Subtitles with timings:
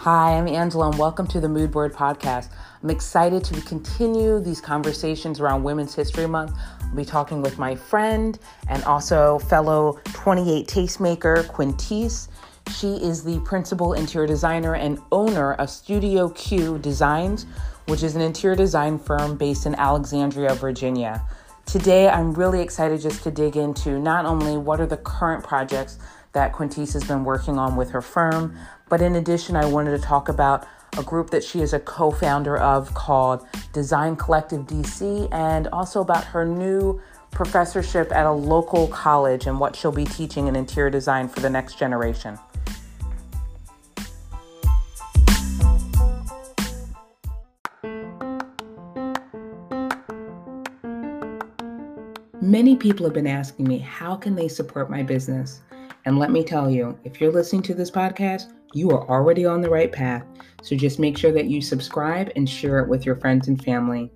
[0.00, 2.48] Hi, I'm Angela, and welcome to the Mood Board Podcast.
[2.82, 6.56] I'm excited to continue these conversations around Women's History Month.
[6.80, 8.38] I'll be talking with my friend
[8.70, 12.28] and also fellow 28 tastemaker, Quintece.
[12.74, 17.44] She is the principal interior designer and owner of Studio Q Designs,
[17.84, 21.22] which is an interior design firm based in Alexandria, Virginia.
[21.66, 25.98] Today, I'm really excited just to dig into not only what are the current projects
[26.32, 28.56] that Quintece has been working on with her firm,
[28.90, 30.66] but in addition, I wanted to talk about
[30.98, 36.00] a group that she is a co founder of called Design Collective DC, and also
[36.00, 40.90] about her new professorship at a local college and what she'll be teaching in interior
[40.90, 42.36] design for the next generation.
[52.42, 55.60] Many people have been asking me how can they support my business?
[56.04, 59.60] And let me tell you, if you're listening to this podcast, you are already on
[59.60, 60.24] the right path.
[60.62, 64.10] So just make sure that you subscribe and share it with your friends and family.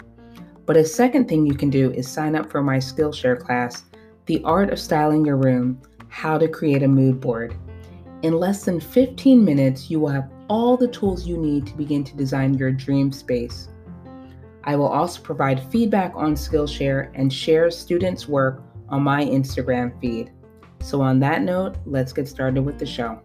[0.67, 3.85] But a second thing you can do is sign up for my Skillshare class,
[4.27, 7.57] The Art of Styling Your Room How to Create a Mood Board.
[8.23, 12.05] In less than 15 minutes, you will have all the tools you need to begin
[12.05, 13.69] to design your dream space.
[14.65, 20.31] I will also provide feedback on Skillshare and share students' work on my Instagram feed.
[20.81, 23.21] So, on that note, let's get started with the show.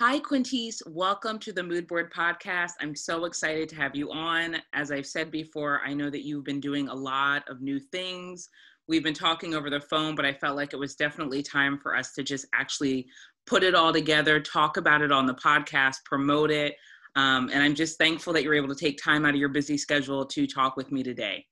[0.00, 0.80] Hi, Quintece.
[0.86, 2.70] Welcome to the Mood Board Podcast.
[2.80, 4.56] I'm so excited to have you on.
[4.72, 8.48] As I've said before, I know that you've been doing a lot of new things.
[8.88, 11.94] We've been talking over the phone, but I felt like it was definitely time for
[11.94, 13.08] us to just actually
[13.46, 16.76] put it all together, talk about it on the podcast, promote it.
[17.14, 19.76] Um, and I'm just thankful that you're able to take time out of your busy
[19.76, 21.44] schedule to talk with me today.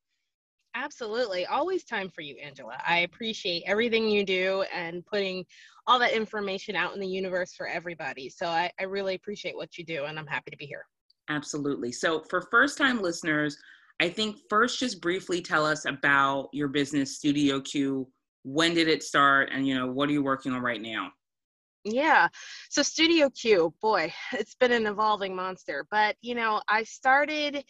[0.78, 1.44] Absolutely.
[1.44, 2.78] Always time for you, Angela.
[2.86, 5.44] I appreciate everything you do and putting
[5.88, 8.28] all that information out in the universe for everybody.
[8.28, 10.86] So I, I really appreciate what you do and I'm happy to be here.
[11.28, 11.90] Absolutely.
[11.90, 13.58] So for first time listeners,
[13.98, 18.08] I think first just briefly tell us about your business, Studio Q.
[18.44, 21.10] When did it start and you know what are you working on right now?
[21.82, 22.28] Yeah.
[22.70, 25.86] So Studio Q, boy, it's been an evolving monster.
[25.90, 27.64] But you know, I started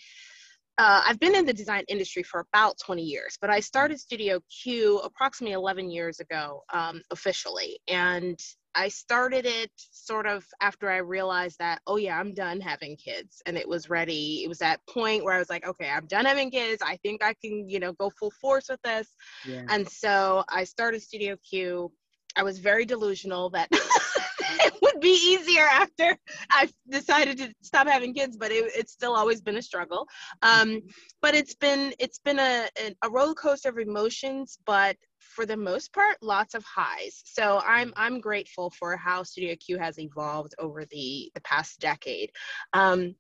[0.79, 4.41] uh, I've been in the design industry for about 20 years, but I started Studio
[4.63, 7.81] Q approximately 11 years ago um, officially.
[7.89, 8.41] And
[8.77, 13.43] I started it sort of after I realized that, oh, yeah, I'm done having kids.
[13.45, 14.45] And it was ready.
[14.45, 16.81] It was that point where I was like, okay, I'm done having kids.
[16.81, 19.09] I think I can, you know, go full force with this.
[19.45, 19.65] Yeah.
[19.69, 21.91] And so I started Studio Q.
[22.37, 23.69] I was very delusional that
[24.61, 26.17] it would be easier after
[26.51, 30.07] I decided to stop having kids, but it, it's still always been a struggle.
[30.43, 30.81] Um,
[31.21, 32.69] but it's been it's been a,
[33.03, 37.23] a roller coaster of emotions, but for the most part, lots of highs.
[37.25, 42.31] So I'm I'm grateful for how Studio Q has evolved over the the past decade.
[42.73, 43.15] Um,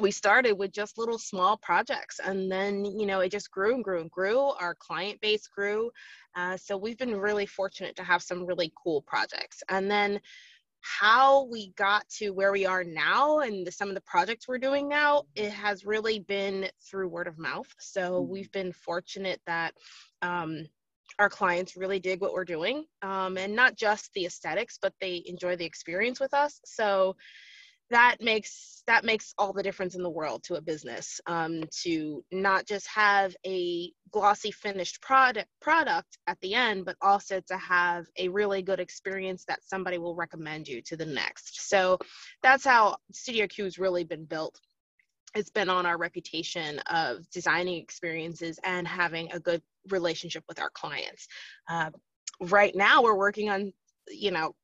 [0.00, 3.84] we started with just little small projects and then you know it just grew and
[3.84, 5.90] grew and grew our client base grew
[6.36, 10.18] uh, so we've been really fortunate to have some really cool projects and then
[10.80, 14.58] how we got to where we are now and the, some of the projects we're
[14.58, 17.68] doing now, it has really been through word of mouth.
[17.78, 18.32] So mm-hmm.
[18.32, 19.74] we've been fortunate that
[20.22, 20.66] um,
[21.18, 25.22] our clients really dig what we're doing um, and not just the aesthetics, but they
[25.26, 26.60] enjoy the experience with us.
[26.64, 27.16] So
[27.90, 32.24] that makes that makes all the difference in the world to a business um, to
[32.32, 38.06] not just have a glossy finished product product at the end but also to have
[38.18, 41.68] a really good experience that somebody will recommend you to the next.
[41.68, 41.98] So
[42.42, 44.58] that's how studio q has really been built.
[45.34, 50.70] It's been on our reputation of designing experiences and having a good relationship with our
[50.70, 51.28] clients.
[51.68, 51.90] Uh,
[52.40, 53.72] right now we're working on
[54.08, 54.54] you know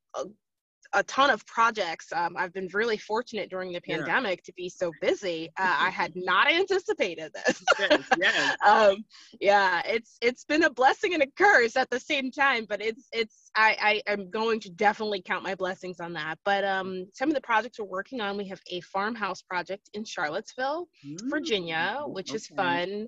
[0.93, 2.11] a ton of projects.
[2.13, 4.45] Um, I've been really fortunate during the pandemic yeah.
[4.45, 5.49] to be so busy.
[5.57, 7.63] Uh, I had not anticipated this.
[7.79, 8.57] yes, yes.
[8.65, 9.03] um,
[9.39, 12.65] yeah, it's it's been a blessing and a curse at the same time.
[12.67, 16.37] But it's it's I, I am going to definitely count my blessings on that.
[16.45, 20.05] But um, some of the projects we're working on, we have a farmhouse project in
[20.05, 22.35] Charlottesville, mm, Virginia, which okay.
[22.35, 23.07] is fun.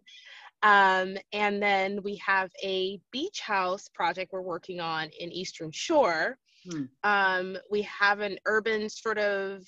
[0.62, 6.38] Um, and then we have a beach house project we're working on in Eastern Shore.
[6.68, 6.84] Hmm.
[7.04, 9.64] Um, we have an urban sort of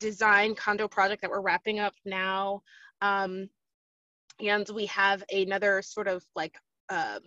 [0.00, 2.62] design condo project that we're wrapping up now.
[3.00, 3.48] Um,
[4.40, 6.54] and we have another sort of like
[6.88, 7.18] uh,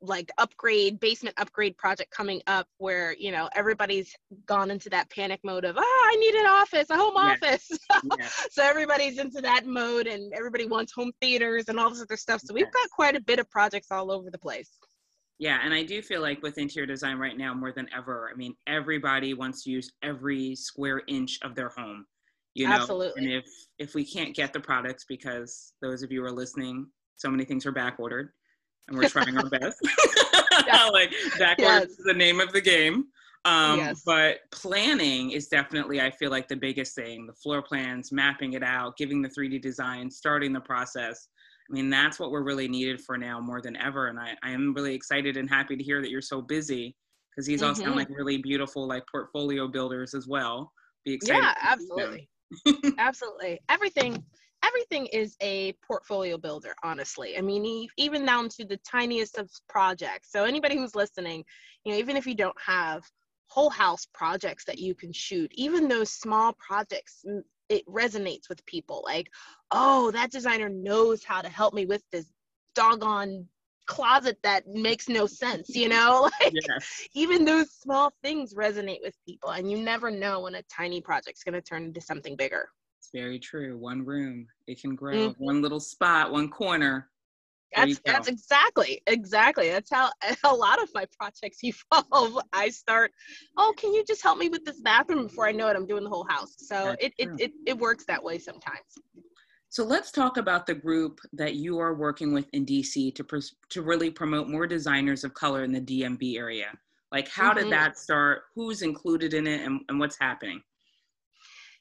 [0.00, 4.14] like upgrade basement upgrade project coming up where you know everybody's
[4.46, 7.42] gone into that panic mode of ah i need an office a home yes.
[7.42, 7.78] office
[8.18, 8.48] yes.
[8.50, 12.40] so everybody's into that mode and everybody wants home theaters and all this other stuff
[12.42, 14.70] so we've got quite a bit of projects all over the place
[15.38, 18.36] Yeah, and I do feel like with interior design right now more than ever, I
[18.36, 22.06] mean, everybody wants to use every square inch of their home.
[22.54, 23.24] You know, Absolutely.
[23.24, 23.46] and if
[23.80, 26.86] if we can't get the products because those of you who are listening,
[27.16, 28.30] so many things are back ordered,
[28.88, 29.78] and we're trying our best.
[30.92, 31.86] like back yes.
[31.86, 33.06] is the name of the game.
[33.44, 34.02] Um, yes.
[34.06, 37.26] But planning is definitely, I feel like, the biggest thing.
[37.26, 41.28] The floor plans, mapping it out, giving the 3D design, starting the process.
[41.70, 44.08] I mean, that's what we're really needed for now more than ever.
[44.08, 46.94] And I, I am really excited and happy to hear that you're so busy
[47.30, 47.68] because these mm-hmm.
[47.68, 47.98] all sound mm-hmm.
[47.98, 50.70] like really beautiful, like portfolio builders as well.
[51.04, 51.42] Be excited.
[51.42, 52.28] Yeah, absolutely.
[52.98, 53.60] absolutely.
[53.68, 54.22] Everything,
[54.62, 57.38] everything is a portfolio builder, honestly.
[57.38, 60.30] I mean, even down to the tiniest of projects.
[60.32, 61.44] So anybody who's listening,
[61.84, 63.02] you know, even if you don't have
[63.46, 67.24] whole house projects that you can shoot, even those small projects
[67.68, 69.30] it resonates with people like
[69.70, 72.26] oh that designer knows how to help me with this
[72.74, 73.46] doggone
[73.86, 76.30] closet that makes no sense you know?
[76.40, 77.08] Like yes.
[77.14, 81.44] even those small things resonate with people and you never know when a tiny project's
[81.44, 82.68] going to turn into something bigger.
[82.98, 83.76] It's very true.
[83.78, 85.14] One room it can grow.
[85.14, 85.44] Mm-hmm.
[85.44, 87.10] one little spot one corner
[87.74, 89.68] that's that's exactly exactly.
[89.68, 90.10] That's how
[90.44, 92.38] a lot of my projects evolve.
[92.52, 93.12] I start
[93.56, 95.76] oh can you just help me with this bathroom before i know it?
[95.76, 96.54] I'm doing the whole house.
[96.58, 98.98] So it, it, it it works that way sometimes.
[99.68, 103.38] So let's talk about the group that you are working with in dc to pr-
[103.70, 106.68] to really promote more designers of color in the DMV area.
[107.10, 107.64] Like how mm-hmm.
[107.64, 108.42] did that start?
[108.54, 110.62] Who's included in it and, and what's happening?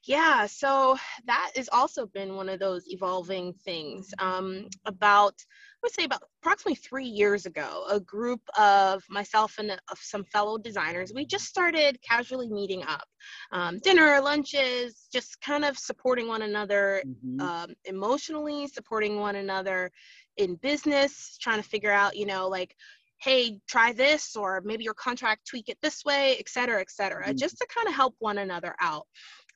[0.05, 4.13] Yeah, so that has also been one of those evolving things.
[4.19, 5.35] Um, about,
[5.83, 10.57] would say, about approximately three years ago, a group of myself and of some fellow
[10.57, 13.05] designers, we just started casually meeting up,
[13.51, 17.41] um, dinner, lunches, just kind of supporting one another mm-hmm.
[17.41, 19.91] um, emotionally, supporting one another
[20.37, 22.75] in business, trying to figure out, you know, like
[23.19, 27.27] hey try this or maybe your contract tweak it this way et cetera et cetera
[27.27, 27.37] mm-hmm.
[27.37, 29.07] just to kind of help one another out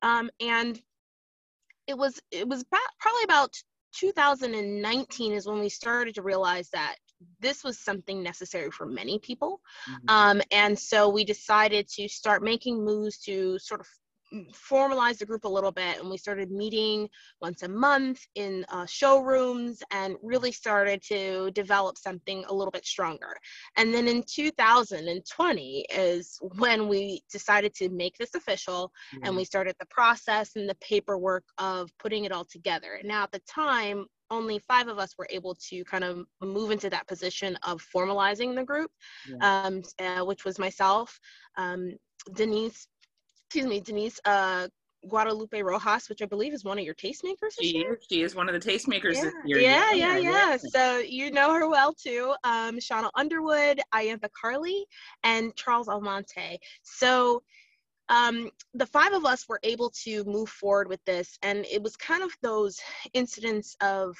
[0.03, 0.80] um, and
[1.88, 3.53] it was it was about, probably about
[3.99, 6.95] 2019 is when we started to realize that
[7.39, 9.59] this was something necessary for many people.
[9.89, 10.09] Mm-hmm.
[10.09, 13.88] Um, and so we decided to start making moves to sort of
[14.53, 17.07] formalized the group a little bit and we started meeting
[17.41, 22.85] once a month in uh, showrooms and really started to develop something a little bit
[22.85, 23.35] stronger
[23.77, 29.25] and then in 2020 is when we decided to make this official mm-hmm.
[29.25, 33.31] and we started the process and the paperwork of putting it all together now at
[33.31, 37.57] the time only five of us were able to kind of move into that position
[37.63, 38.91] of formalizing the group,
[39.25, 39.63] yeah.
[39.63, 41.18] um, uh, which was myself,
[41.57, 41.94] um,
[42.35, 42.88] Denise
[43.47, 44.67] excuse me, Denise uh,
[45.07, 47.53] Guadalupe Rojas, which I believe is one of your tastemakers.
[47.59, 48.05] She is.
[48.09, 49.23] She is one of the tastemakers yeah.
[49.23, 49.59] this year.
[49.59, 50.57] Yeah, yeah, yeah, yeah.
[50.57, 52.35] So you know her well too.
[52.44, 54.85] Um, Shauna Underwood, Ayantha Carly,
[55.23, 56.59] and Charles Almonte.
[56.83, 57.41] So
[58.09, 61.95] um, the five of us were able to move forward with this, and it was
[61.95, 62.79] kind of those
[63.13, 64.15] incidents of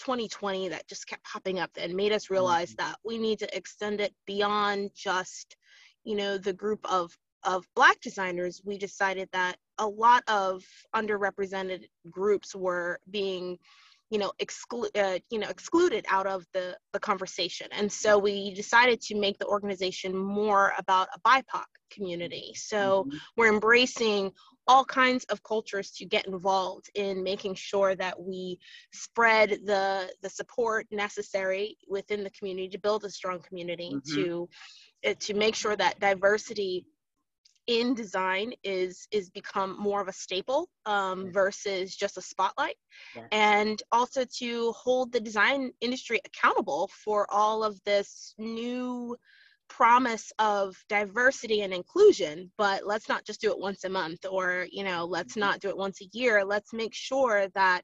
[0.00, 2.88] 2020 that just kept popping up and made us realize mm-hmm.
[2.88, 5.56] that we need to extend it beyond just
[6.04, 7.14] you know the group of
[7.44, 10.62] of black designers we decided that a lot of
[10.94, 13.58] underrepresented groups were being
[14.10, 18.52] you know exclu- uh, you know excluded out of the the conversation and so we
[18.54, 23.16] decided to make the organization more about a bipoc community so mm-hmm.
[23.36, 24.30] we're embracing
[24.66, 28.58] all kinds of cultures to get involved in making sure that we
[28.92, 34.14] spread the the support necessary within the community to build a strong community mm-hmm.
[34.14, 34.48] to
[35.06, 36.84] uh, to make sure that diversity
[37.66, 42.76] in design is is become more of a staple um, versus just a spotlight
[43.14, 43.24] yeah.
[43.32, 49.16] and also to hold the design industry accountable for all of this new
[49.68, 54.66] promise of diversity and inclusion but let's not just do it once a month or
[54.72, 55.40] you know let's mm-hmm.
[55.40, 57.82] not do it once a year let's make sure that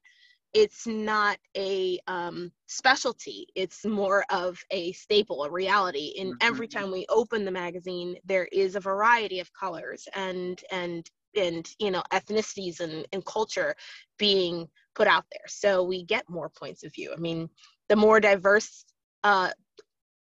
[0.57, 3.45] it's not a um, specialty.
[3.53, 6.15] It's more of a staple a reality.
[6.19, 6.47] And mm-hmm.
[6.47, 11.69] every time we open the magazine there is a variety of colors and and and
[11.77, 13.75] you know ethnicities and, and culture
[14.17, 15.47] being put out there.
[15.47, 17.13] So we get more points of view.
[17.15, 17.49] I mean
[17.87, 18.83] the more diverse
[19.23, 19.51] uh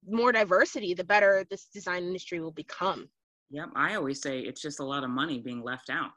[0.09, 3.07] more diversity the better this design industry will become.
[3.51, 3.69] Yep.
[3.77, 6.11] I always say it's just a lot of money being left out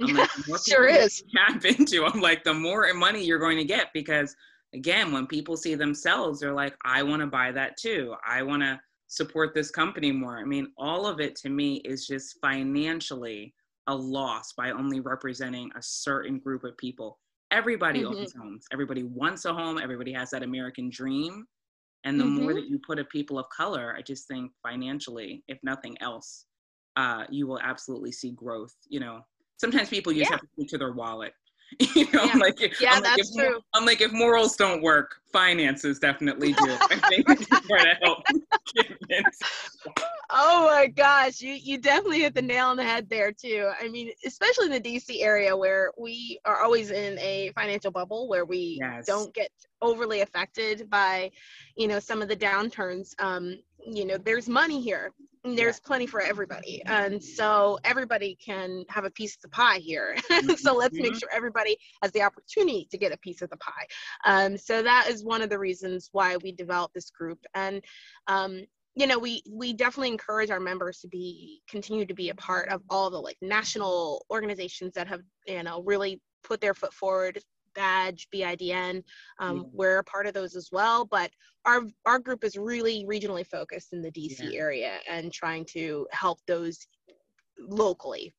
[0.00, 0.30] I'm like,
[0.66, 1.22] sure is.
[1.34, 2.04] Tap into.
[2.04, 4.34] I'm like, the more money you're going to get because
[4.74, 8.14] again, when people see themselves, they're like, I want to buy that too.
[8.26, 10.38] I want to support this company more.
[10.38, 13.54] I mean, all of it to me is just financially
[13.86, 17.18] a loss by only representing a certain group of people.
[17.50, 18.18] Everybody mm-hmm.
[18.18, 18.66] owns homes.
[18.72, 19.78] Everybody wants a home.
[19.78, 21.46] Everybody has that American dream.
[22.04, 22.42] And the mm-hmm.
[22.42, 26.46] more that you put a people of color, I just think financially, if nothing else,
[26.96, 28.74] uh, you will absolutely see growth.
[28.88, 29.20] You know,
[29.60, 30.30] sometimes people just yeah.
[30.30, 31.34] have to speak to their wallet.
[31.94, 32.30] you know, yeah.
[32.32, 33.58] I'm like, yeah, I'm that's like, true.
[33.58, 36.56] If, I'm like, if morals don't work, finances definitely do.
[36.90, 38.24] I think to help.
[40.30, 43.70] oh my gosh, you you definitely hit the nail on the head there too.
[43.80, 48.26] I mean, especially in the DC area where we are always in a financial bubble
[48.28, 49.06] where we yes.
[49.06, 49.50] don't get
[49.80, 51.30] overly affected by,
[51.76, 53.14] you know, some of the downturns.
[53.22, 55.12] Um, you know, there's money here
[55.44, 55.86] there's yeah.
[55.86, 60.52] plenty for everybody and so everybody can have a piece of the pie here mm-hmm.
[60.54, 61.18] so let's make mm-hmm.
[61.18, 63.86] sure everybody has the opportunity to get a piece of the pie
[64.26, 67.82] um, so that is one of the reasons why we developed this group and
[68.26, 68.62] um,
[68.94, 72.68] you know we we definitely encourage our members to be continue to be a part
[72.68, 77.40] of all the like national organizations that have you know really put their foot forward
[77.76, 79.02] BADG BIDN
[79.38, 79.62] um, yeah.
[79.72, 81.30] we're a part of those as well but
[81.64, 84.58] our our group is really regionally focused in the dc yeah.
[84.58, 86.86] area and trying to help those
[87.58, 88.34] locally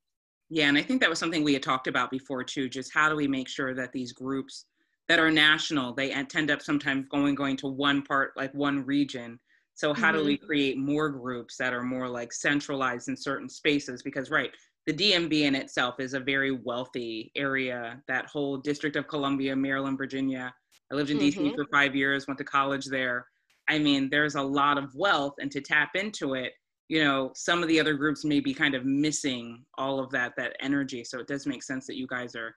[0.50, 3.10] yeah and i think that was something we had talked about before too just how
[3.10, 4.66] do we make sure that these groups
[5.08, 9.40] that are national they tend up sometimes going going to one part like one region
[9.74, 10.20] so how mm-hmm.
[10.20, 10.46] do we mm-hmm.
[10.46, 14.52] create more groups that are more like centralized in certain spaces because right
[14.88, 18.02] the DMV in itself is a very wealthy area.
[18.08, 20.54] That whole District of Columbia, Maryland, Virginia.
[20.92, 21.42] I lived in mm-hmm.
[21.42, 23.26] DC for five years, went to college there.
[23.70, 26.54] I mean, there's a lot of wealth, and to tap into it,
[26.90, 30.34] you know, some of the other groups may be kind of missing all of that
[30.38, 31.04] that energy.
[31.06, 32.54] So it does make sense that you guys are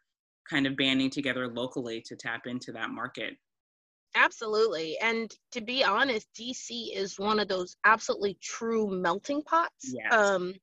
[0.51, 3.37] kind of banding together locally to tap into that market.
[4.15, 4.97] Absolutely.
[4.99, 9.93] And to be honest, DC is one of those absolutely true melting pots.
[9.93, 10.13] Yes.
[10.13, 10.55] Um,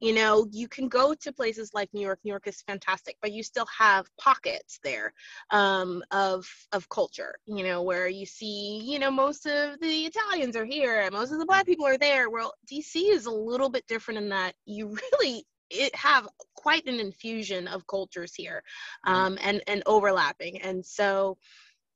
[0.00, 3.32] you know you can go to places like new york new york is fantastic but
[3.32, 5.12] you still have pockets there
[5.50, 10.56] um, of of culture you know where you see you know most of the italians
[10.56, 13.68] are here and most of the black people are there well dc is a little
[13.70, 18.62] bit different in that you really it have quite an infusion of cultures here
[19.06, 21.36] um, and and overlapping and so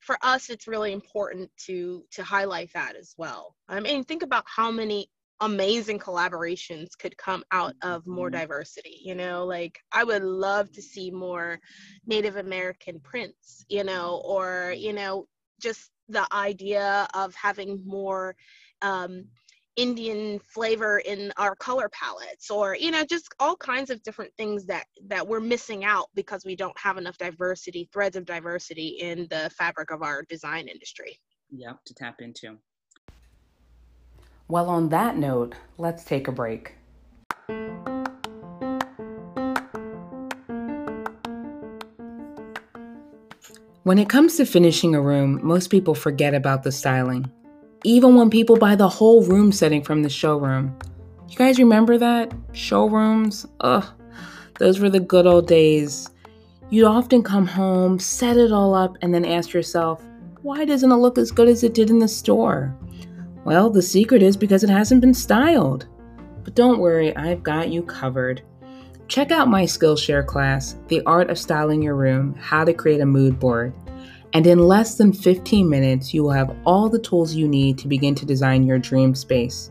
[0.08, 4.42] for us it's really important to to highlight that as well i mean think about
[4.46, 5.06] how many
[5.40, 8.40] amazing collaborations could come out of more mm-hmm.
[8.40, 11.60] diversity you know like i would love to see more
[12.06, 15.26] native american prints you know or you know
[15.60, 18.34] just the idea of having more
[18.80, 19.26] um,
[19.78, 24.66] indian flavor in our color palettes or you know just all kinds of different things
[24.66, 29.26] that that we're missing out because we don't have enough diversity threads of diversity in
[29.30, 31.18] the fabric of our design industry
[31.50, 32.58] yep to tap into
[34.50, 36.74] well, on that note, let's take a break.
[43.82, 47.30] When it comes to finishing a room, most people forget about the styling.
[47.84, 50.76] Even when people buy the whole room setting from the showroom.
[51.28, 52.32] You guys remember that?
[52.52, 53.46] Showrooms?
[53.60, 53.84] Ugh,
[54.58, 56.10] those were the good old days.
[56.70, 60.02] You'd often come home, set it all up, and then ask yourself,
[60.42, 62.76] why doesn't it look as good as it did in the store?
[63.44, 65.86] Well, the secret is because it hasn't been styled.
[66.44, 68.42] But don't worry, I've got you covered.
[69.06, 73.06] Check out my Skillshare class, The Art of Styling Your Room How to Create a
[73.06, 73.72] Mood Board.
[74.32, 77.88] And in less than 15 minutes, you will have all the tools you need to
[77.88, 79.70] begin to design your dream space.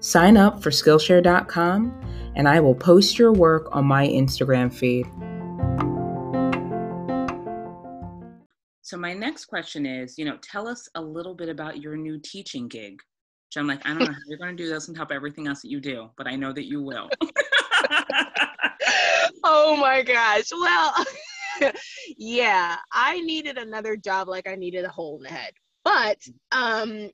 [0.00, 5.06] Sign up for Skillshare.com, and I will post your work on my Instagram feed.
[8.82, 12.18] So my next question is, you know, tell us a little bit about your new
[12.18, 13.00] teaching gig.
[13.56, 15.48] I'm like, I don't know how you're going to do this on top of everything
[15.48, 17.10] else that you do, but I know that you will.
[19.44, 20.50] oh my gosh.
[20.52, 20.94] Well,
[22.16, 25.52] yeah, I needed another job like I needed a hole in the head.
[25.84, 26.18] But
[26.52, 27.10] um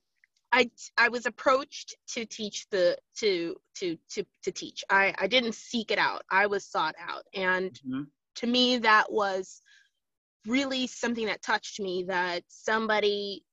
[0.52, 4.84] I I was approached to teach the to to to to teach.
[4.90, 6.22] I I didn't seek it out.
[6.30, 7.24] I was sought out.
[7.34, 8.02] And mm-hmm.
[8.36, 9.60] to me that was
[10.46, 13.44] really something that touched me that somebody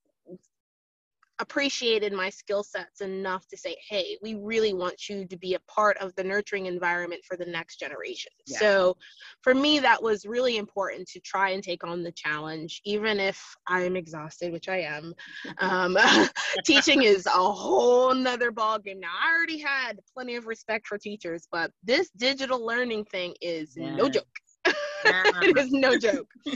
[1.44, 5.60] appreciated my skill sets enough to say, hey, we really want you to be a
[5.70, 8.32] part of the nurturing environment for the next generation.
[8.48, 8.60] Yeah.
[8.60, 8.98] So
[9.42, 13.38] for me, that was really important to try and take on the challenge, even if
[13.68, 15.14] I'm exhausted, which I am.
[15.58, 15.98] Um,
[16.66, 19.02] teaching is a whole nother ballgame.
[19.02, 23.76] Now, I already had plenty of respect for teachers, but this digital learning thing is
[23.76, 23.96] yeah.
[23.96, 24.24] no joke.
[25.06, 25.24] Yeah.
[25.42, 26.30] it is no joke.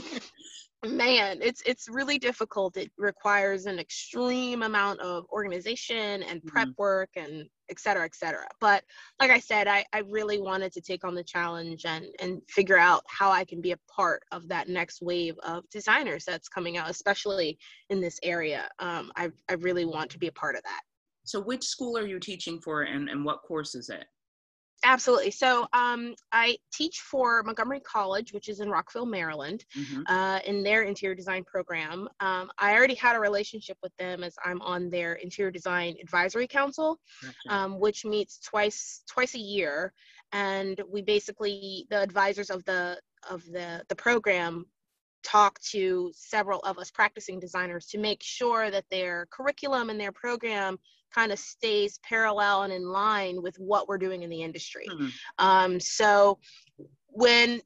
[0.86, 6.82] man it's it's really difficult it requires an extreme amount of organization and prep mm-hmm.
[6.82, 8.46] work and et cetera et cetera.
[8.60, 8.84] But
[9.20, 12.78] like i said I, I really wanted to take on the challenge and and figure
[12.78, 16.76] out how i can be a part of that next wave of designers that's coming
[16.76, 17.58] out especially
[17.90, 18.68] in this area.
[18.78, 20.82] Um, I, I really want to be a part of that.
[21.24, 24.04] So which school are you teaching for and, and what course is it
[24.84, 25.32] Absolutely.
[25.32, 30.02] So um, I teach for Montgomery College, which is in Rockville, Maryland, mm-hmm.
[30.06, 32.08] uh, in their interior design program.
[32.20, 36.46] Um, I already had a relationship with them as I'm on their interior design advisory
[36.46, 37.00] council,
[37.48, 39.92] um, which meets twice twice a year,
[40.32, 44.64] and we basically the advisors of the of the the program
[45.22, 50.12] talk to several of us practicing designers to make sure that their curriculum and their
[50.12, 50.78] program
[51.14, 54.86] kind of stays parallel and in line with what we're doing in the industry.
[54.90, 55.08] Mm-hmm.
[55.38, 56.38] Um, so
[57.06, 57.60] when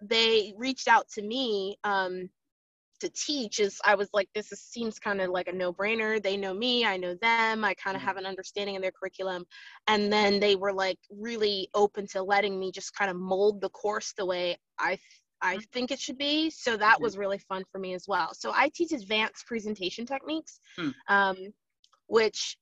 [0.00, 2.28] they reached out to me um,
[3.00, 6.22] to teach, is I was like, this is, seems kind of like a no-brainer.
[6.22, 7.64] They know me, I know them.
[7.64, 8.08] I kind of mm-hmm.
[8.08, 9.44] have an understanding of their curriculum,
[9.86, 13.70] and then they were like really open to letting me just kind of mold the
[13.70, 14.98] course the way I
[15.42, 15.62] I mm-hmm.
[15.72, 16.50] think it should be.
[16.50, 17.02] So that mm-hmm.
[17.02, 18.32] was really fun for me as well.
[18.32, 20.90] So I teach advanced presentation techniques, hmm.
[21.08, 21.36] um,
[22.06, 22.56] which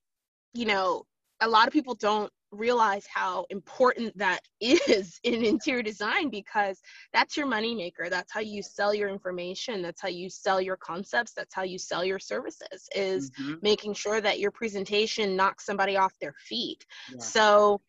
[0.53, 1.05] you know,
[1.39, 6.81] a lot of people don't realize how important that is in interior design because
[7.13, 10.75] that's your money maker that's how you sell your information that's how you sell your
[10.75, 13.53] concepts that's how you sell your services is mm-hmm.
[13.61, 17.19] making sure that your presentation knocks somebody off their feet yeah.
[17.19, 17.79] so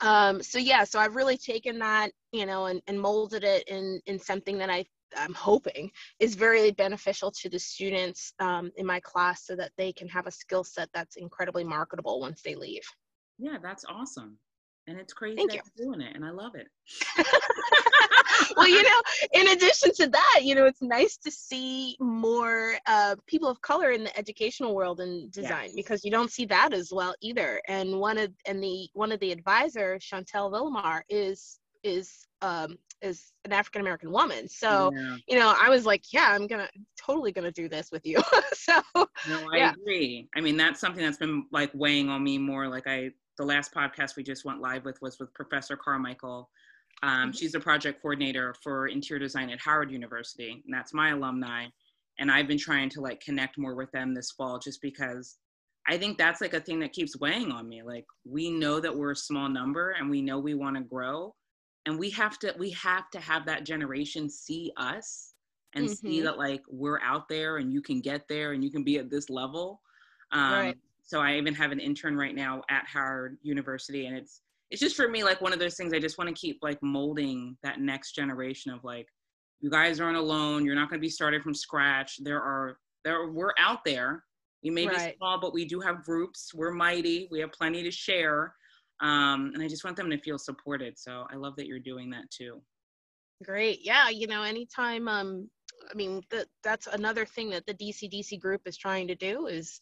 [0.00, 4.00] um so yeah so i've really taken that you know and, and molded it in
[4.06, 4.84] in something that i
[5.16, 9.92] I'm hoping is very beneficial to the students um, in my class so that they
[9.92, 12.84] can have a skill set that's incredibly marketable once they leave.
[13.38, 14.38] Yeah, that's awesome.
[14.90, 15.84] And it's crazy Thank that you.
[15.84, 16.66] doing it, and I love it.
[18.56, 19.00] well, you know,
[19.34, 23.92] in addition to that, you know, it's nice to see more uh, people of color
[23.92, 25.74] in the educational world and design yes.
[25.76, 27.62] because you don't see that as well either.
[27.68, 33.32] And one of and the one of the advisors, Chantel Villamar, is is um, is
[33.44, 34.48] an African American woman.
[34.48, 35.16] So, yeah.
[35.28, 36.68] you know, I was like, yeah, I'm gonna
[37.00, 38.20] totally gonna do this with you.
[38.54, 39.72] so No, I yeah.
[39.72, 40.28] agree.
[40.34, 42.66] I mean, that's something that's been like weighing on me more.
[42.66, 46.50] Like I the last podcast we just went live with was with Professor Carmichael.
[47.02, 47.30] Um, mm-hmm.
[47.30, 51.66] she's a project coordinator for interior design at Howard University, and that's my alumni.
[52.18, 55.38] And I've been trying to like connect more with them this fall just because
[55.88, 57.82] I think that's like a thing that keeps weighing on me.
[57.82, 61.34] Like we know that we're a small number and we know we want to grow,
[61.86, 65.32] and we have to we have to have that generation see us
[65.74, 65.94] and mm-hmm.
[65.94, 68.98] see that like we're out there and you can get there and you can be
[68.98, 69.80] at this level
[70.32, 70.76] um, right.
[71.10, 74.96] So i even have an intern right now at howard university and it's it's just
[74.96, 77.80] for me like one of those things i just want to keep like molding that
[77.80, 79.06] next generation of like
[79.60, 83.28] you guys aren't alone you're not going to be started from scratch there are there
[83.28, 84.22] we're out there
[84.62, 85.12] we may right.
[85.12, 88.54] be small but we do have groups we're mighty we have plenty to share
[89.00, 90.98] um, and I just want them to feel supported.
[90.98, 92.60] So I love that you're doing that too.
[93.42, 93.80] Great.
[93.82, 94.10] Yeah.
[94.10, 95.48] You know, anytime, um,
[95.90, 99.80] I mean, that that's another thing that the DCDC group is trying to do is,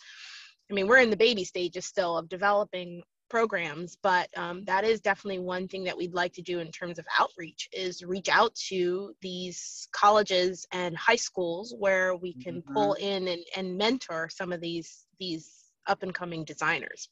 [0.70, 5.00] I mean, we're in the baby stages still of developing programs, but um, that is
[5.00, 8.54] definitely one thing that we'd like to do in terms of outreach is reach out
[8.54, 12.74] to these colleges and high schools where we can mm-hmm.
[12.74, 17.08] pull in and, and mentor some of these these up and coming designers.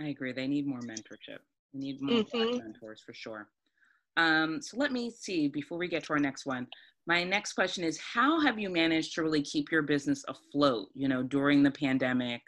[0.00, 0.32] I agree.
[0.32, 1.38] They need more mentorship.
[1.72, 2.58] They need more mm-hmm.
[2.58, 3.48] mentors for sure.
[4.16, 6.66] Um, so let me see before we get to our next one.
[7.06, 11.08] My next question is How have you managed to really keep your business afloat, you
[11.08, 12.42] know, during the pandemic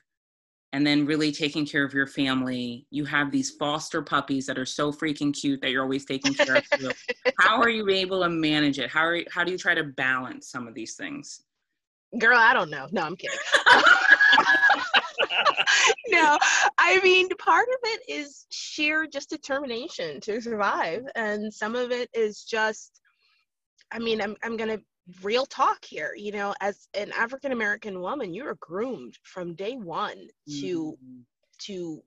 [0.74, 2.84] and then really taking care of your family?
[2.90, 6.56] You have these foster puppies that are so freaking cute that you're always taking care
[6.56, 6.64] of.
[7.38, 8.90] how are you able to manage it?
[8.90, 11.44] How, are, how do you try to balance some of these things?
[12.18, 12.88] Girl, I don't know.
[12.90, 13.38] No, I'm kidding.
[16.08, 16.38] no,
[16.78, 21.04] I mean, part of it is sheer just determination to survive.
[21.14, 23.00] And some of it is just,
[23.92, 24.82] I mean, I'm, I'm going to
[25.22, 26.14] real talk here.
[26.16, 30.28] You know, as an African American woman, you are groomed from day one
[30.60, 31.20] to, mm-hmm.
[31.66, 32.02] to,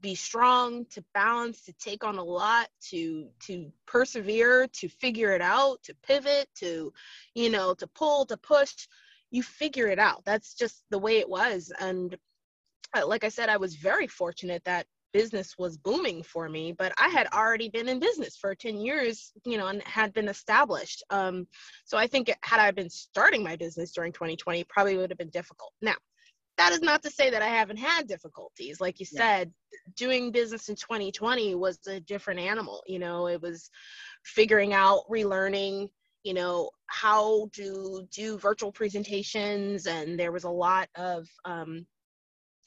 [0.00, 5.42] be strong to balance to take on a lot to to persevere to figure it
[5.42, 6.90] out to pivot to
[7.34, 8.72] you know to pull to push
[9.30, 12.16] you figure it out that's just the way it was and
[13.06, 17.08] like I said, I was very fortunate that business was booming for me, but I
[17.08, 21.02] had already been in business for 10 years, you know, and had been established.
[21.10, 21.46] Um,
[21.84, 25.30] so I think had I been starting my business during 2020, probably would have been
[25.30, 25.72] difficult.
[25.82, 25.96] Now,
[26.58, 28.80] that is not to say that I haven't had difficulties.
[28.80, 29.20] Like you yeah.
[29.20, 29.52] said,
[29.96, 32.82] doing business in 2020 was a different animal.
[32.86, 33.70] You know, it was
[34.24, 35.88] figuring out, relearning,
[36.22, 41.86] you know how to do virtual presentations and there was a lot of um,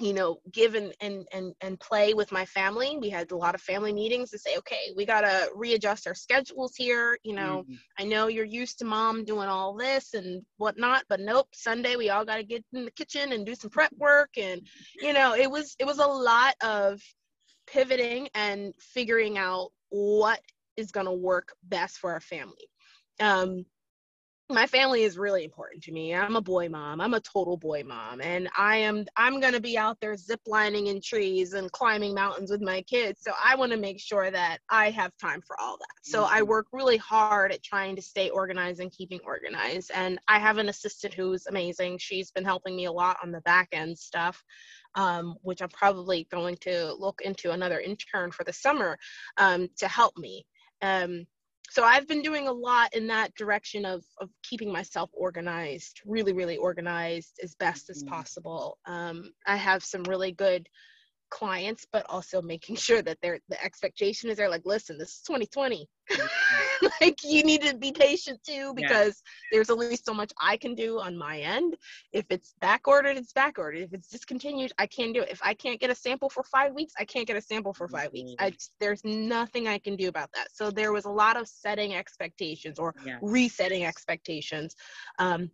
[0.03, 2.97] you know give and, and and and play with my family.
[2.99, 6.15] We had a lot of family meetings to say okay we got to readjust our
[6.15, 7.73] schedules here you know mm-hmm.
[7.99, 12.09] i know you're used to mom doing all this and whatnot but nope sunday we
[12.09, 14.29] all got to get in the kitchen and do some prep work.
[14.37, 14.61] And
[15.01, 17.01] you know it was it was a lot of
[17.67, 20.39] pivoting and figuring out what
[20.75, 22.67] is going to work best for our family.
[23.19, 23.65] Um
[24.53, 26.13] my family is really important to me.
[26.13, 27.01] I'm a boy mom.
[27.01, 28.21] I'm a total boy mom.
[28.21, 32.51] And I am I'm going to be out there ziplining in trees and climbing mountains
[32.51, 33.21] with my kids.
[33.23, 36.03] So I want to make sure that I have time for all that.
[36.03, 36.49] So I mm-hmm.
[36.49, 39.91] work really hard at trying to stay organized and keeping organized.
[39.93, 41.97] And I have an assistant who's amazing.
[41.97, 44.43] She's been helping me a lot on the back end stuff.
[44.95, 48.99] Um, which I'm probably going to look into another intern for the summer
[49.37, 50.45] um, to help me.
[50.83, 51.25] Um,
[51.73, 56.31] so I've been doing a lot in that direction of of keeping myself organized, really,
[56.31, 58.13] really organized as best as mm-hmm.
[58.13, 58.77] possible.
[58.85, 60.69] Um, I have some really good
[61.33, 64.49] clients, but also making sure that their the expectation is there.
[64.49, 65.87] Like, listen, this is 2020.
[66.11, 66.87] Mm-hmm.
[67.01, 69.51] like, you need to be patient too because yeah.
[69.51, 71.75] there's only so much I can do on my end.
[72.11, 73.81] If it's back ordered, it's back ordered.
[73.81, 75.29] If it's discontinued, I can't do it.
[75.29, 77.87] If I can't get a sample for five weeks, I can't get a sample for
[77.87, 78.33] 5 weeks.
[78.39, 80.49] I, there's nothing I can do about that.
[80.53, 83.17] So there was a lot of setting expectations or yeah.
[83.21, 84.75] resetting expectations.
[85.19, 85.49] Um,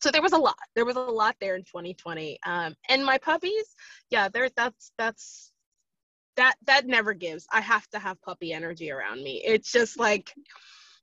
[0.00, 3.18] so there was a lot there was a lot there in 2020 um, and my
[3.18, 3.74] puppies
[4.10, 5.52] yeah there that's that's
[6.38, 7.46] that that never gives.
[7.52, 9.42] I have to have puppy energy around me.
[9.44, 10.32] It's just like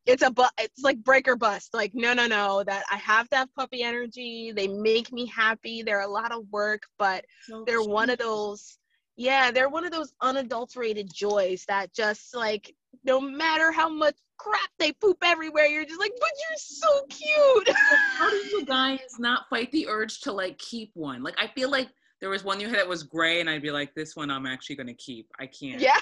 [0.05, 1.73] it's a but it's like break or bust.
[1.73, 4.53] Like no no no that i have to have puppy energy.
[4.55, 5.83] They make me happy.
[5.83, 8.77] They're a lot of work but so they're one of those
[9.17, 14.69] yeah they're one of those unadulterated joys that just like no matter how much crap
[14.79, 15.65] they poop everywhere.
[15.65, 17.75] You're just like but you're so cute.
[18.17, 21.23] How do you guys not fight the urge to like keep one?
[21.23, 21.89] Like i feel like
[22.21, 24.45] there was one you had that was gray and i'd be like this one i'm
[24.45, 25.27] actually going to keep.
[25.39, 25.81] I can't.
[25.81, 25.97] Yeah.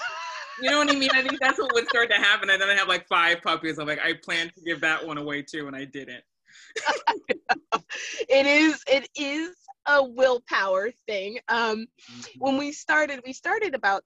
[0.61, 1.09] You know what i mean?
[1.13, 2.49] I think that's what would start to happen.
[2.49, 3.79] And then i have like five puppies.
[3.79, 6.23] I'm like i plan to give that one away too and i didn't.
[8.29, 11.39] It is it is a willpower thing.
[11.47, 12.39] Um, mm-hmm.
[12.39, 14.03] When we started, we started about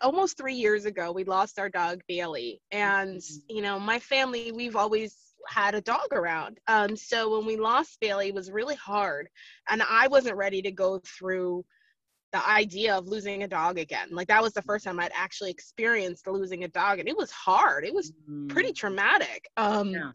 [0.00, 1.12] almost three years ago.
[1.12, 3.56] We lost our dog Bailey, and mm-hmm.
[3.56, 5.16] you know, my family we've always
[5.48, 6.58] had a dog around.
[6.68, 9.28] Um, so when we lost Bailey, it was really hard,
[9.68, 11.64] and I wasn't ready to go through
[12.32, 14.08] the idea of losing a dog again.
[14.10, 17.30] Like that was the first time I'd actually experienced losing a dog, and it was
[17.30, 17.84] hard.
[17.84, 18.48] It was mm-hmm.
[18.48, 19.48] pretty traumatic.
[19.56, 20.12] Um, yeah.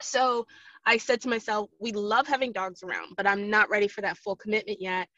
[0.00, 0.46] So
[0.86, 4.18] I said to myself, we love having dogs around, but I'm not ready for that
[4.18, 5.08] full commitment yet.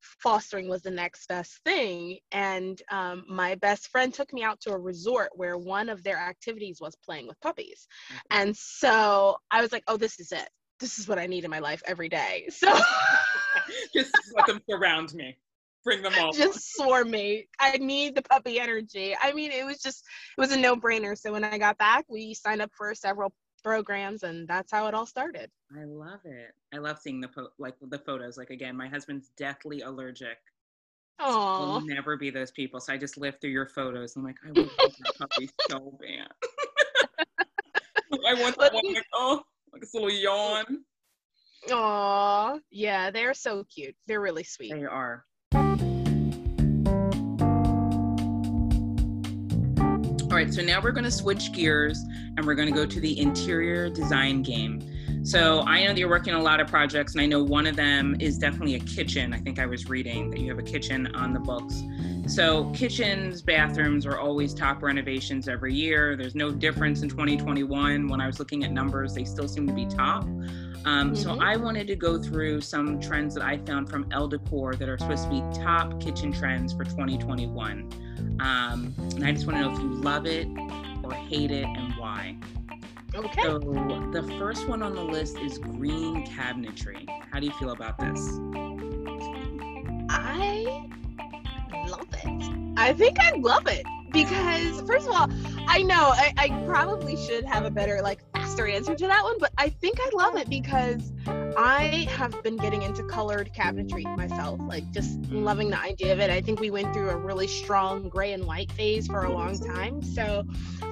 [0.00, 2.18] Fostering was the next best thing.
[2.30, 6.18] And um, my best friend took me out to a resort where one of their
[6.18, 7.88] activities was playing with puppies.
[8.12, 8.40] Mm-hmm.
[8.40, 10.48] And so I was like, oh, this is it.
[10.78, 12.48] This is what I need in my life every day.
[12.52, 12.72] So
[13.94, 15.36] just let them surround me
[15.84, 19.78] bring them all just swarm me i need the puppy energy i mean it was
[19.78, 20.04] just
[20.36, 23.32] it was a no-brainer so when i got back we signed up for several
[23.68, 27.50] programs and that's how it all started i love it i love seeing the po-
[27.58, 30.38] like the photos like again my husband's deathly allergic
[31.20, 32.80] Oh, we'll never be those people.
[32.80, 34.14] So I just live through your photos.
[34.14, 36.28] I'm like, I want that puppy so bad.
[38.26, 40.84] I want the one like, oh, like this little yawn.
[41.70, 43.96] Oh, yeah, they're so cute.
[44.06, 44.72] They're really sweet.
[44.72, 45.24] They are.
[50.38, 52.04] Right, so now we're going to switch gears
[52.36, 54.80] and we're going to go to the interior design game.
[55.24, 57.66] So I know that you're working on a lot of projects, and I know one
[57.66, 59.34] of them is definitely a kitchen.
[59.34, 61.82] I think I was reading that you have a kitchen on the books.
[62.32, 66.14] So kitchens, bathrooms are always top renovations every year.
[66.14, 68.06] There's no difference in 2021.
[68.06, 70.22] When I was looking at numbers, they still seem to be top.
[70.22, 71.14] Um, mm-hmm.
[71.16, 74.88] So I wanted to go through some trends that I found from Elle Decor that
[74.88, 78.07] are supposed to be top kitchen trends for 2021.
[78.40, 80.46] Um, and I just want to know if you love it
[81.02, 82.36] or hate it and why.
[83.14, 83.42] Okay.
[83.42, 87.08] So the first one on the list is green cabinetry.
[87.32, 88.20] How do you feel about this?
[90.10, 90.88] I
[91.88, 92.74] love it.
[92.76, 95.28] I think I love it because first of all,
[95.66, 98.20] I know I, I probably should have a better like
[98.66, 101.12] answer to that one, but I think I love it because
[101.56, 105.42] I have been getting into colored cabinetry myself, like just mm.
[105.42, 106.30] loving the idea of it.
[106.30, 109.58] I think we went through a really strong gray and white phase for a long
[109.58, 110.02] time.
[110.02, 110.44] So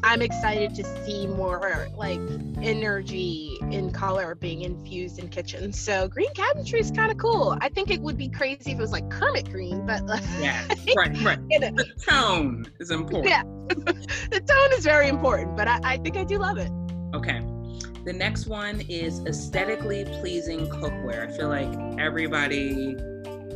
[0.03, 2.21] I'm excited to see more like
[2.63, 5.79] energy in color being infused in kitchens.
[5.79, 7.57] So green cabinetry is kind of cool.
[7.61, 10.67] I think it would be crazy if it was like Kermit green, but like, yeah,
[10.97, 11.39] right, right.
[11.51, 11.71] You know.
[11.71, 13.29] The tone is important.
[13.29, 16.71] Yeah, the tone is very important, but I, I think I do love it.
[17.15, 17.41] Okay.
[18.07, 21.29] The next one is aesthetically pleasing cookware.
[21.29, 22.97] I feel like everybody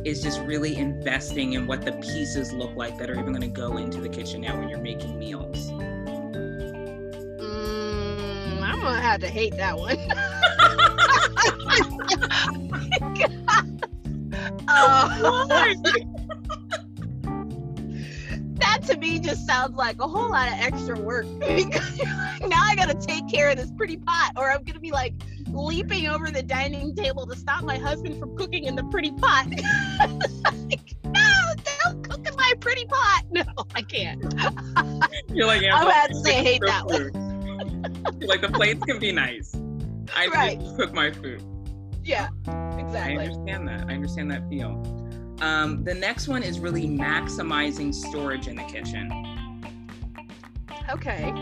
[0.03, 3.47] is just really investing in what the pieces look like that are even going to
[3.47, 5.71] go into the kitchen now when you're making meals.
[7.39, 9.95] Mm, I'm gonna have to hate that one.
[14.67, 16.11] oh,
[18.81, 21.97] that to me just sounds like a whole lot of extra work because
[22.41, 25.13] now I gotta take care of this pretty pot, or I'm gonna be like
[25.47, 29.47] leaping over the dining table to stop my husband from cooking in the pretty pot.
[30.43, 33.23] like, no, don't cook in my pretty pot.
[33.31, 33.43] No,
[33.75, 34.21] I can't.
[35.29, 38.19] You're like, yeah, I have to say, I hate that one.
[38.21, 39.55] like the plates can be nice.
[40.13, 40.59] I right.
[40.59, 41.41] just cook my food.
[42.03, 42.27] Yeah,
[42.77, 43.17] exactly.
[43.17, 43.85] I understand that.
[43.87, 45.00] I understand that feel.
[45.41, 49.11] Um, the next one is really maximizing storage in the kitchen.
[50.89, 51.33] Okay.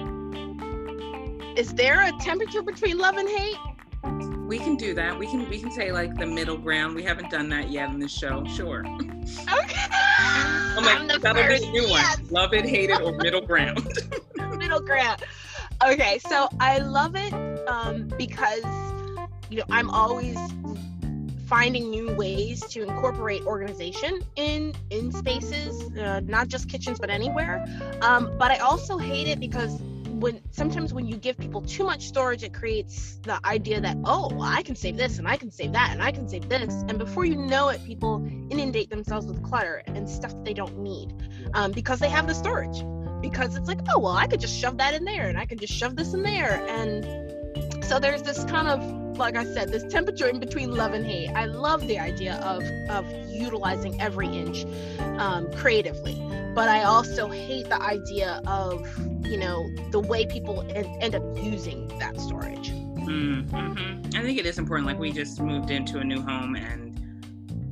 [1.60, 3.58] Is there a temperature between love and hate?
[4.48, 5.20] We can do that.
[5.20, 6.96] We can we can say like the middle ground.
[6.96, 8.46] We haven't done that yet in the show.
[8.46, 8.86] Sure.
[8.88, 9.86] Okay.
[10.20, 11.64] I'm like that'll first.
[11.64, 12.20] be a new yes.
[12.20, 12.28] one.
[12.30, 13.86] Love it, hate it, or middle ground.
[14.58, 15.24] middle ground.
[15.86, 17.34] Okay, so I love it
[17.68, 18.64] um, because
[19.50, 20.38] you know I'm always
[21.50, 27.66] finding new ways to incorporate organization in in spaces, uh, not just kitchens but anywhere.
[28.02, 29.82] Um, but I also hate it because
[30.20, 34.30] when sometimes when you give people too much storage, it creates the idea that oh,
[34.32, 36.72] well, I can save this and I can save that and I can save this,
[36.88, 41.14] and before you know it, people inundate themselves with clutter and stuff they don't need
[41.56, 42.84] um, because they have the storage.
[43.22, 45.60] Because it's like oh well, I could just shove that in there and I could
[45.60, 49.84] just shove this in there, and so there's this kind of like I said, this
[49.84, 51.30] temperature in between love and hate.
[51.30, 54.66] I love the idea of of utilizing every inch
[55.20, 56.16] um, creatively,
[56.56, 58.88] but I also hate the idea of
[59.26, 62.72] you know the way people end, end up using that storage.
[62.72, 64.16] Mm-hmm.
[64.16, 64.88] I think it is important.
[64.88, 66.90] Like we just moved into a new home and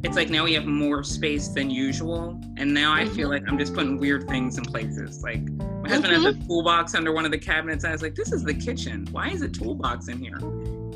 [0.03, 3.29] it's like now we have more space than usual and now i feel mm-hmm.
[3.29, 6.23] like i'm just putting weird things in places like my husband mm-hmm.
[6.23, 9.07] has a toolbox under one of the cabinets i was like this is the kitchen
[9.11, 10.37] why is a toolbox in here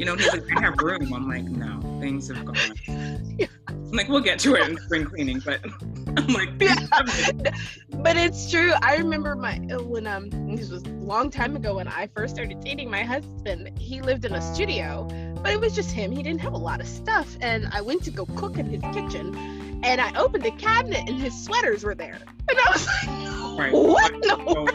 [0.01, 1.13] you know, he's like, I have room.
[1.13, 3.35] I'm like, no, things have gone.
[3.37, 3.45] Yeah.
[3.69, 5.63] I'm like, we'll get to it in spring cleaning, but
[6.17, 6.87] I'm like, yeah.
[8.01, 8.71] but it's true.
[8.81, 12.61] I remember my when um this was a long time ago when I first started
[12.61, 13.77] dating my husband.
[13.77, 15.07] He lived in a studio,
[15.43, 16.11] but it was just him.
[16.11, 18.81] He didn't have a lot of stuff, and I went to go cook in his
[18.95, 19.35] kitchen,
[19.83, 22.17] and I opened the cabinet, and his sweaters were there,
[22.49, 23.71] and I was like, right.
[23.71, 24.13] what?
[24.25, 24.65] No,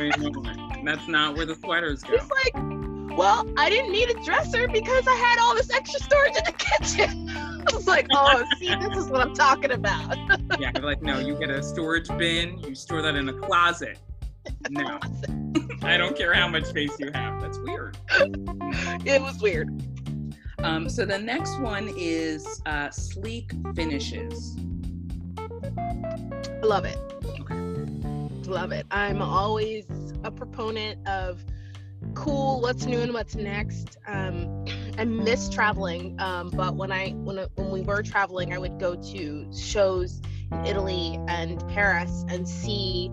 [0.85, 2.15] that's not where the sweaters go.
[2.15, 2.76] It's like
[3.17, 6.53] well, I didn't need a dresser because I had all this extra storage in the
[6.57, 7.29] kitchen.
[7.31, 10.17] I was like, oh, see, this is what I'm talking about.
[10.61, 13.99] yeah, like, no, you get a storage bin, you store that in a closet.
[14.71, 15.01] No,
[15.83, 17.41] I don't care how much space you have.
[17.41, 17.97] That's weird.
[18.11, 19.71] it was weird.
[20.59, 24.57] Um, so the next one is uh, sleek finishes.
[25.39, 26.99] I love it.
[27.41, 27.55] Okay.
[28.51, 28.87] Love it.
[28.91, 29.87] I'm always
[30.23, 31.45] a proponent of
[32.15, 33.99] cool what's new and what's next.
[34.07, 34.65] Um,
[34.99, 38.95] i miss traveling um, but when i when, when we were traveling i would go
[38.95, 43.11] to shows in italy and paris and see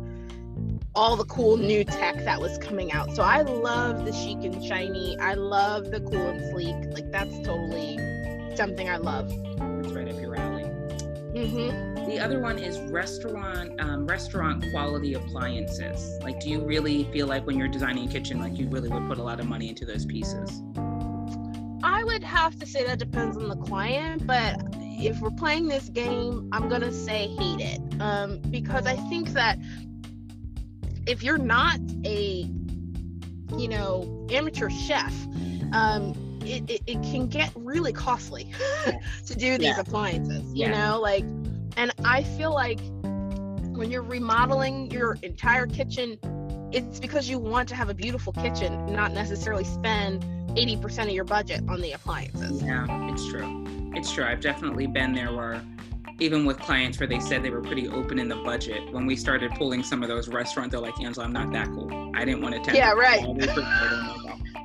[0.95, 3.15] all the cool new tech that was coming out.
[3.15, 5.17] So i love the chic and shiny.
[5.19, 6.75] I love the cool and sleek.
[6.93, 7.97] Like that's totally
[8.55, 9.29] something i love.
[9.57, 10.07] That's right
[11.33, 16.19] mm-hmm the other one is restaurant um, restaurant quality appliances.
[16.21, 19.07] Like, do you really feel like when you're designing a kitchen, like you really would
[19.07, 20.61] put a lot of money into those pieces?
[21.83, 25.89] I would have to say that depends on the client, but if we're playing this
[25.89, 29.57] game, I'm gonna say hate it um, because I think that
[31.07, 32.49] if you're not a
[33.57, 35.13] you know amateur chef
[35.73, 36.13] um,
[36.45, 36.69] it, mm.
[36.69, 38.51] it, it, can get really costly
[39.25, 39.79] to do these yeah.
[39.79, 40.89] appliances you yeah.
[40.89, 41.23] know like
[41.77, 42.79] and I feel like
[43.75, 46.19] when you're remodeling your entire kitchen,
[46.71, 50.23] it's because you want to have a beautiful kitchen, not necessarily spend
[50.55, 52.61] 80% of your budget on the appliances.
[52.61, 53.65] Yeah, it's true.
[53.95, 54.23] It's true.
[54.23, 55.63] I've definitely been there where
[56.19, 59.15] even with clients where they said they were pretty open in the budget, when we
[59.15, 62.11] started pulling some of those restaurants, they're like, Angela, I'm not that cool.
[62.15, 63.23] I didn't want to tell Yeah, right.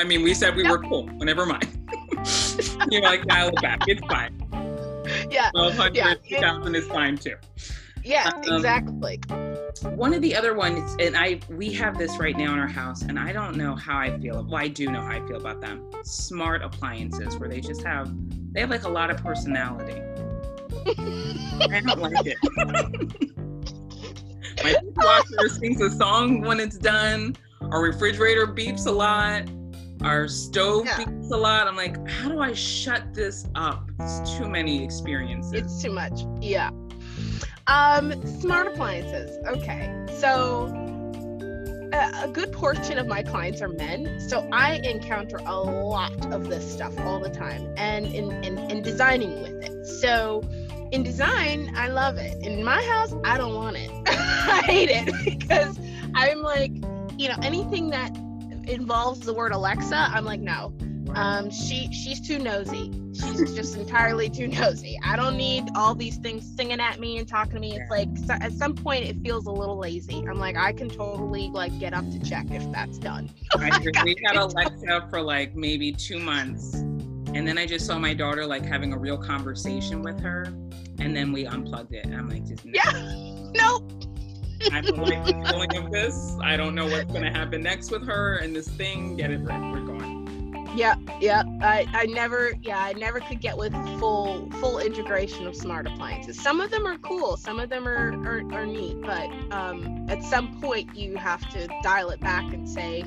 [0.00, 1.04] I mean, we said we were cool.
[1.04, 1.68] Well, never mind.
[2.90, 3.80] You're like, dial it back.
[3.86, 4.34] It's fine.
[5.30, 5.50] yeah.
[5.52, 6.38] 1200 yeah.
[6.38, 7.34] 2000 is fine too.
[8.02, 9.20] Yeah, um, exactly.
[9.82, 13.02] One of the other ones, and I we have this right now in our house,
[13.02, 14.42] and I don't know how I feel.
[14.42, 15.86] Well, I do know how I feel about them.
[16.02, 18.10] Smart appliances, where they just have
[18.52, 20.00] they have like a lot of personality.
[20.86, 22.38] I don't like it.
[24.64, 27.36] My dishwasher sings a song when it's done.
[27.60, 29.46] Our refrigerator beeps a lot.
[30.02, 30.96] Our stove yeah.
[30.96, 31.66] beeps a lot.
[31.66, 33.90] I'm like, how do I shut this up?
[34.00, 35.52] It's too many experiences.
[35.52, 36.22] It's too much.
[36.40, 36.70] Yeah.
[37.66, 39.36] Um, smart appliances.
[39.46, 40.06] Okay.
[40.18, 40.74] So
[41.92, 46.70] a good portion of my clients are men, so I encounter a lot of this
[46.72, 49.86] stuff all the time and in, in, in designing with it.
[49.86, 50.42] So
[50.92, 52.42] in design, I love it.
[52.44, 53.90] In my house, I don't want it.
[54.06, 55.78] I hate it because
[56.14, 56.72] I'm like,
[57.18, 58.16] you know, anything that
[58.70, 60.72] involves the word Alexa, I'm like, no.
[61.14, 62.92] Um, she she's too nosy.
[63.12, 64.98] She's just entirely too nosy.
[65.04, 67.76] I don't need all these things singing at me and talking to me.
[67.76, 70.24] It's like so, at some point it feels a little lazy.
[70.28, 73.30] I'm like, I can totally like get up to check if that's done.
[74.04, 78.46] We had Alexa for like maybe two months, and then I just saw my daughter
[78.46, 80.44] like having a real conversation with her,
[80.98, 82.06] and then we unplugged it.
[82.06, 82.92] And I'm like, just yeah,
[83.54, 84.09] nope.
[84.72, 86.36] I don't like the feeling of this.
[86.42, 89.16] I don't know what's going to happen next with her and this thing.
[89.16, 89.72] Get it right.
[89.72, 90.10] We're going.
[90.76, 91.42] Yeah, yeah.
[91.62, 96.40] I, I never, yeah, I never could get with full full integration of smart appliances.
[96.40, 97.36] Some of them are cool.
[97.36, 101.66] Some of them are are, are neat, but um, at some point you have to
[101.82, 103.02] dial it back and say,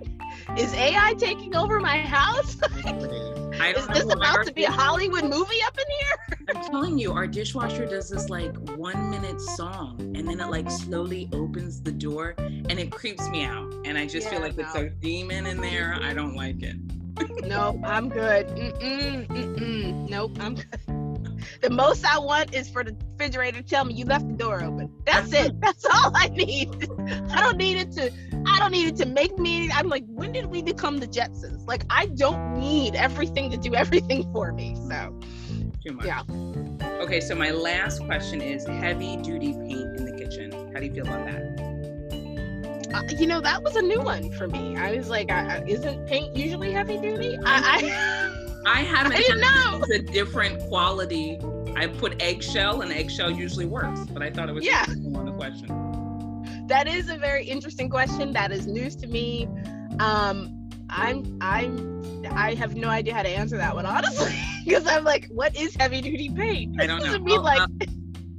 [0.58, 2.56] "Is AI taking over my house?"
[3.60, 6.38] Is this about to be a Hollywood movie up in here?
[6.54, 10.70] I'm telling you, our dishwasher does this like one minute song and then it like
[10.70, 13.74] slowly opens the door and it creeps me out.
[13.84, 14.64] And I just yeah, feel like no.
[14.64, 15.98] it's a demon in there.
[16.00, 16.76] I don't like it.
[17.46, 18.46] no, I'm good.
[18.48, 20.08] Mm-mm, mm-mm.
[20.08, 20.80] Nope, I'm good.
[21.62, 24.62] The most I want is for the refrigerator to tell me you left the door
[24.62, 24.92] open.
[25.06, 25.58] That's it.
[25.60, 26.88] That's all I need.
[27.30, 28.12] I don't need it to
[28.46, 31.66] I don't need it to make me I'm like, when did we become the Jetsons?
[31.66, 34.76] Like I don't need everything to do everything for me.
[34.88, 35.18] So
[35.84, 36.06] too much.
[36.06, 36.22] Yeah.
[37.00, 40.52] Okay, so my last question is heavy duty paint in the kitchen.
[40.72, 41.68] How do you feel about that?
[42.94, 44.76] Uh, you know, that was a new one for me.
[44.76, 47.38] I was like, uh, isn't paint usually heavy duty?
[47.44, 49.12] I, I, I haven't.
[49.12, 49.80] I didn't know.
[49.82, 51.38] It's a different quality
[51.78, 54.84] I put eggshell, and eggshell usually works, but I thought it was yeah.
[54.88, 55.68] on the question.
[56.68, 58.32] That is a very interesting question.
[58.32, 59.48] That is news to me.
[59.98, 65.04] Um, I'm I'm I have no idea how to answer that one honestly, because I'm
[65.04, 66.80] like, what is heavy duty paint?
[66.80, 67.18] I don't know.
[67.18, 67.68] Mean, like,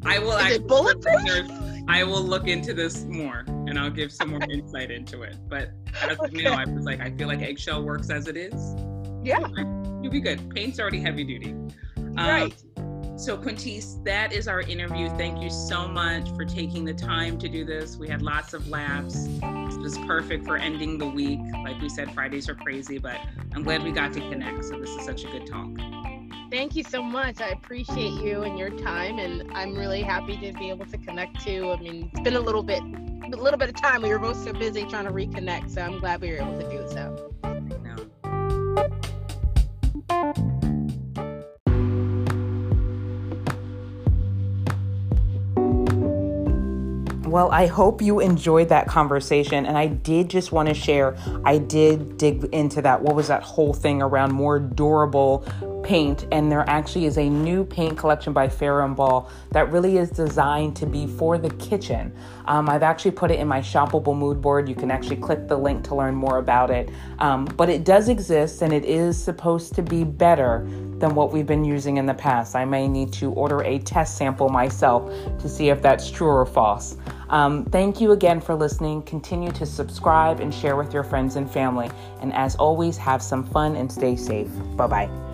[0.05, 0.37] I will.
[0.37, 1.49] It bulletproof?
[1.87, 5.37] I will look into this more and I'll give some more insight into it.
[5.49, 5.71] But
[6.03, 6.37] as okay.
[6.37, 8.75] you know, I was like, I feel like eggshell works as it is.
[9.23, 9.47] Yeah.
[10.01, 10.53] You'll be good.
[10.53, 11.49] Paint's already heavy duty.
[11.49, 12.63] Um, right.
[13.19, 15.09] So, Quintece, that is our interview.
[15.17, 17.97] Thank you so much for taking the time to do this.
[17.97, 19.27] We had lots of laughs.
[19.43, 21.41] It was perfect for ending the week.
[21.65, 23.19] Like we said, Fridays are crazy, but
[23.53, 24.63] I'm glad we got to connect.
[24.63, 25.67] So, this is such a good talk.
[26.49, 27.41] Thank you so much.
[27.41, 31.41] I appreciate you and your time, and I'm really happy to be able to connect
[31.41, 31.75] too.
[31.77, 34.01] I mean, it's been a little bit, a little bit of time.
[34.01, 36.69] We were both so busy trying to reconnect, so I'm glad we were able to
[36.69, 37.48] do so.
[47.29, 49.67] Well, I hope you enjoyed that conversation.
[49.67, 51.15] And I did just want to share,
[51.45, 53.03] I did dig into that.
[53.03, 55.45] What was that whole thing around more durable
[55.83, 56.25] paint?
[56.31, 60.09] And there actually is a new paint collection by Farrow and Ball that really is
[60.09, 62.11] designed to be for the kitchen.
[62.45, 64.67] Um, I've actually put it in my shoppable mood board.
[64.67, 66.89] You can actually click the link to learn more about it.
[67.19, 71.45] Um, but it does exist and it is supposed to be better than what we've
[71.45, 72.55] been using in the past.
[72.55, 76.45] I may need to order a test sample myself to see if that's true or
[76.45, 76.97] false.
[77.29, 79.03] Um, thank you again for listening.
[79.03, 81.89] Continue to subscribe and share with your friends and family.
[82.21, 84.49] And as always, have some fun and stay safe.
[84.75, 85.28] Bye bye.